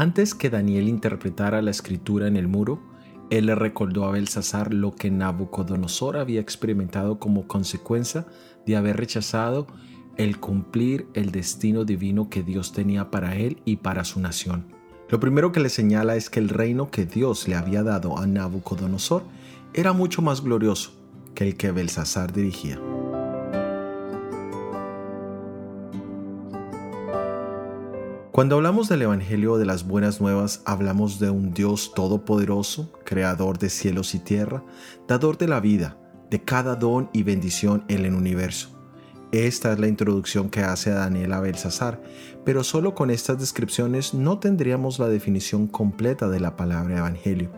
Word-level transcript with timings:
Antes 0.00 0.34
que 0.34 0.48
Daniel 0.48 0.88
interpretara 0.88 1.60
la 1.60 1.70
escritura 1.70 2.26
en 2.26 2.38
el 2.38 2.48
muro, 2.48 2.80
él 3.28 3.44
le 3.44 3.54
recordó 3.54 4.06
a 4.06 4.10
Belsasar 4.12 4.72
lo 4.72 4.94
que 4.94 5.10
Nabucodonosor 5.10 6.16
había 6.16 6.40
experimentado 6.40 7.18
como 7.18 7.46
consecuencia 7.46 8.26
de 8.64 8.76
haber 8.76 8.96
rechazado 8.96 9.66
el 10.16 10.40
cumplir 10.40 11.06
el 11.12 11.32
destino 11.32 11.84
divino 11.84 12.30
que 12.30 12.42
Dios 12.42 12.72
tenía 12.72 13.10
para 13.10 13.36
él 13.36 13.60
y 13.66 13.76
para 13.76 14.04
su 14.04 14.20
nación. 14.20 14.64
Lo 15.10 15.20
primero 15.20 15.52
que 15.52 15.60
le 15.60 15.68
señala 15.68 16.16
es 16.16 16.30
que 16.30 16.40
el 16.40 16.48
reino 16.48 16.90
que 16.90 17.04
Dios 17.04 17.46
le 17.46 17.56
había 17.56 17.82
dado 17.82 18.16
a 18.16 18.26
Nabucodonosor 18.26 19.22
era 19.74 19.92
mucho 19.92 20.22
más 20.22 20.42
glorioso 20.42 20.92
que 21.34 21.44
el 21.46 21.58
que 21.58 21.72
Belsasar 21.72 22.32
dirigía. 22.32 22.80
Cuando 28.32 28.54
hablamos 28.54 28.88
del 28.88 29.02
Evangelio 29.02 29.58
de 29.58 29.66
las 29.66 29.88
Buenas 29.88 30.20
Nuevas, 30.20 30.62
hablamos 30.64 31.18
de 31.18 31.30
un 31.30 31.52
Dios 31.52 31.92
todopoderoso, 31.96 32.92
creador 33.04 33.58
de 33.58 33.68
cielos 33.68 34.14
y 34.14 34.20
tierra, 34.20 34.62
dador 35.08 35.36
de 35.36 35.48
la 35.48 35.58
vida, 35.58 35.98
de 36.30 36.40
cada 36.40 36.76
don 36.76 37.10
y 37.12 37.24
bendición 37.24 37.84
en 37.88 38.04
el 38.04 38.14
universo. 38.14 38.80
Esta 39.32 39.72
es 39.72 39.80
la 39.80 39.88
introducción 39.88 40.48
que 40.48 40.60
hace 40.60 40.90
Daniel 40.90 41.32
a 41.32 41.40
Belsasar, 41.40 42.00
pero 42.44 42.62
solo 42.62 42.94
con 42.94 43.10
estas 43.10 43.40
descripciones 43.40 44.14
no 44.14 44.38
tendríamos 44.38 45.00
la 45.00 45.08
definición 45.08 45.66
completa 45.66 46.28
de 46.28 46.38
la 46.38 46.54
palabra 46.54 46.98
evangelio. 46.98 47.50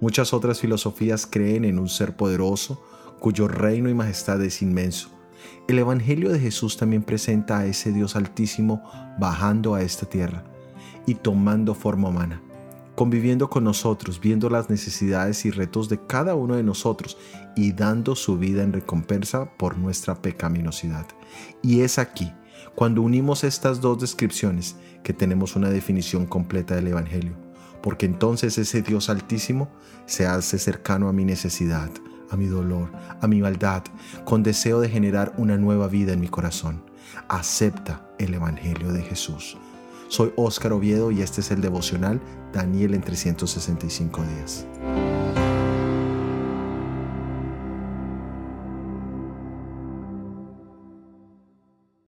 Muchas 0.00 0.34
otras 0.34 0.58
filosofías 0.58 1.24
creen 1.24 1.64
en 1.64 1.78
un 1.78 1.88
ser 1.88 2.16
poderoso, 2.16 2.82
cuyo 3.20 3.46
reino 3.46 3.88
y 3.88 3.94
majestad 3.94 4.42
es 4.42 4.60
inmenso. 4.60 5.19
El 5.68 5.78
Evangelio 5.78 6.30
de 6.30 6.40
Jesús 6.40 6.76
también 6.76 7.02
presenta 7.02 7.58
a 7.58 7.66
ese 7.66 7.92
Dios 7.92 8.16
altísimo 8.16 8.82
bajando 9.18 9.74
a 9.74 9.82
esta 9.82 10.06
tierra 10.06 10.44
y 11.06 11.14
tomando 11.14 11.74
forma 11.74 12.08
humana 12.08 12.42
conviviendo 13.00 13.48
con 13.48 13.64
nosotros, 13.64 14.20
viendo 14.20 14.50
las 14.50 14.68
necesidades 14.68 15.46
y 15.46 15.50
retos 15.50 15.88
de 15.88 15.98
cada 16.06 16.34
uno 16.34 16.56
de 16.56 16.62
nosotros 16.62 17.16
y 17.56 17.72
dando 17.72 18.14
su 18.14 18.36
vida 18.36 18.62
en 18.62 18.74
recompensa 18.74 19.56
por 19.56 19.78
nuestra 19.78 20.20
pecaminosidad. 20.20 21.06
Y 21.62 21.80
es 21.80 21.98
aquí, 21.98 22.30
cuando 22.74 23.00
unimos 23.00 23.42
estas 23.42 23.80
dos 23.80 24.00
descripciones, 24.00 24.76
que 25.02 25.14
tenemos 25.14 25.56
una 25.56 25.70
definición 25.70 26.26
completa 26.26 26.74
del 26.74 26.88
Evangelio, 26.88 27.32
porque 27.82 28.04
entonces 28.04 28.58
ese 28.58 28.82
Dios 28.82 29.08
altísimo 29.08 29.70
se 30.04 30.26
hace 30.26 30.58
cercano 30.58 31.08
a 31.08 31.14
mi 31.14 31.24
necesidad, 31.24 31.88
a 32.30 32.36
mi 32.36 32.46
dolor, 32.46 32.90
a 33.20 33.26
mi 33.26 33.40
maldad, 33.40 33.82
con 34.24 34.42
deseo 34.42 34.80
de 34.80 34.88
generar 34.88 35.32
una 35.36 35.56
nueva 35.56 35.88
vida 35.88 36.12
en 36.12 36.20
mi 36.20 36.28
corazón. 36.28 36.82
Acepta 37.28 38.08
el 38.18 38.34
Evangelio 38.34 38.92
de 38.92 39.02
Jesús. 39.02 39.56
Soy 40.08 40.32
Óscar 40.36 40.72
Oviedo 40.72 41.10
y 41.10 41.22
este 41.22 41.40
es 41.40 41.50
el 41.50 41.60
devocional 41.60 42.20
Daniel 42.52 42.94
en 42.94 43.02
365 43.02 44.22
días. 44.22 44.66